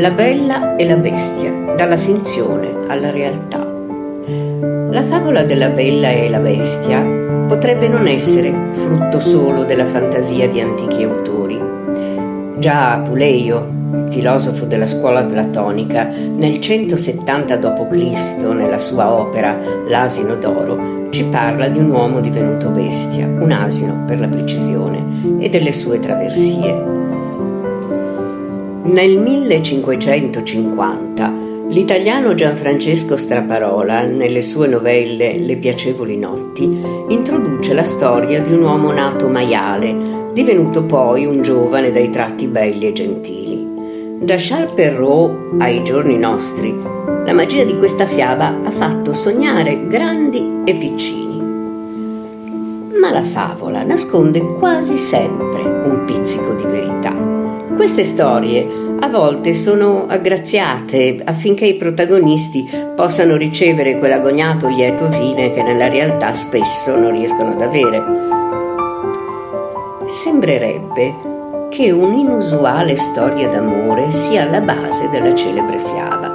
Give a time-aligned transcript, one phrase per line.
[0.00, 3.58] La bella e la bestia, dalla finzione alla realtà.
[4.92, 7.02] La favola della bella e la bestia
[7.48, 11.60] potrebbe non essere frutto solo della fantasia di antichi autori.
[12.58, 13.68] Già Apuleio,
[14.10, 19.58] filosofo della scuola platonica, nel 170 d.C., nella sua opera
[19.88, 25.48] L'asino d'oro, ci parla di un uomo divenuto bestia, un asino per la precisione, e
[25.48, 26.97] delle sue traversie.
[28.88, 31.32] Nel 1550
[31.68, 36.64] l'italiano Gianfrancesco Straparola, nelle sue novelle Le piacevoli notti,
[37.08, 42.86] introduce la storia di un uomo nato maiale, divenuto poi un giovane dai tratti belli
[42.86, 43.66] e gentili.
[44.20, 46.74] Da Charles Perrault ai giorni nostri,
[47.26, 51.27] la magia di questa fiaba ha fatto sognare grandi e piccini.
[52.94, 57.12] Ma la favola nasconde quasi sempre un pizzico di verità.
[57.76, 58.66] Queste storie
[59.00, 66.32] a volte sono aggraziate affinché i protagonisti possano ricevere quell'agognato lieto fine che nella realtà
[66.32, 68.02] spesso non riescono ad avere.
[70.06, 71.14] Sembrerebbe
[71.70, 76.32] che un'inusuale storia d'amore sia alla base della celebre fiaba.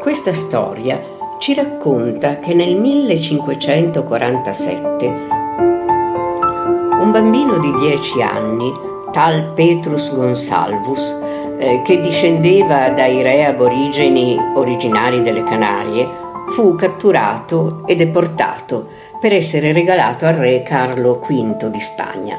[0.00, 0.98] Questa storia
[1.38, 5.06] ci racconta che nel 1547
[7.00, 8.72] un bambino di 10 anni
[9.12, 11.16] tal Petrus Gonsalvus,
[11.58, 16.08] eh, che discendeva dai re aborigeni originari delle Canarie,
[16.50, 18.88] fu catturato e deportato
[19.20, 22.36] per essere regalato al re Carlo V di Spagna.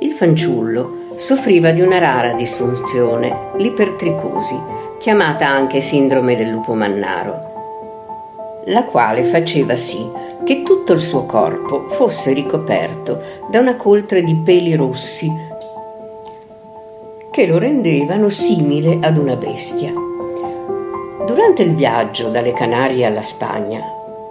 [0.00, 4.58] Il fanciullo soffriva di una rara disfunzione, l'ipertricosi,
[4.98, 7.53] chiamata anche sindrome del lupo mannaro,
[8.66, 14.34] la quale faceva sì che tutto il suo corpo fosse ricoperto da una coltre di
[14.44, 15.30] peli rossi
[17.30, 19.92] che lo rendevano simile ad una bestia.
[21.26, 23.82] Durante il viaggio dalle Canarie alla Spagna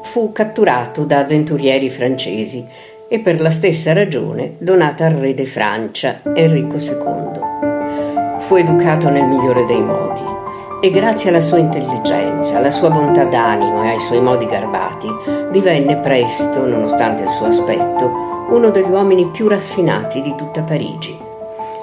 [0.03, 2.65] fu catturato da avventurieri francesi
[3.07, 8.39] e per la stessa ragione donata al re di Francia, Enrico II.
[8.39, 10.42] Fu educato nel migliore dei modi
[10.83, 15.07] e grazie alla sua intelligenza, alla sua bontà d'animo e ai suoi modi garbati,
[15.49, 21.17] divenne presto, nonostante il suo aspetto, uno degli uomini più raffinati di tutta Parigi.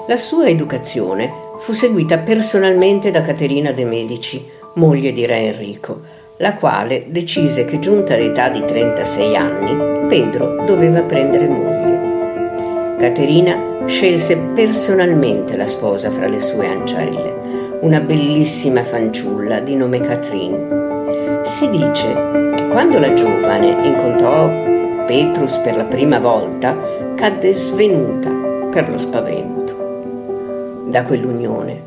[0.05, 6.01] La sua educazione fu seguita personalmente da Caterina de' Medici, moglie di re Enrico,
[6.37, 12.97] la quale decise che giunta all'età di 36 anni, Pedro doveva prendere moglie.
[12.99, 21.41] Caterina scelse personalmente la sposa fra le sue ancelle, una bellissima fanciulla di nome Catherine.
[21.43, 26.77] Si dice che quando la giovane incontrò Petrus per la prima volta,
[27.15, 28.29] cadde svenuta
[28.71, 31.81] per lo spavento da quell'unione,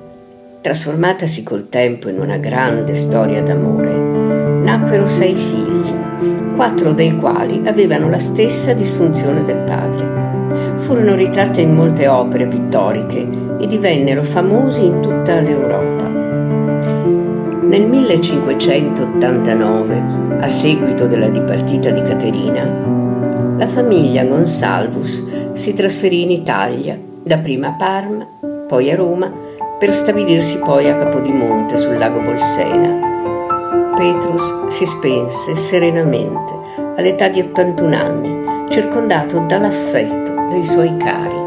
[0.62, 5.92] trasformatasi col tempo in una grande storia d'amore, nacquero sei figli,
[6.56, 10.22] quattro dei quali avevano la stessa disfunzione del padre.
[10.78, 16.06] Furono ritratte in molte opere pittoriche e divennero famosi in tutta l'Europa.
[17.66, 20.02] Nel 1589,
[20.38, 22.62] a seguito della dipartita di Caterina,
[23.56, 28.26] la famiglia Gonsalvus si trasferì in Italia, dapprima a Parma
[28.68, 29.32] poi a Roma,
[29.78, 33.12] per stabilirsi poi a Capodimonte sul lago Bolsena.
[33.96, 36.52] Petrus si spense serenamente
[36.96, 41.43] all'età di 81 anni, circondato dall'affetto dei suoi cari.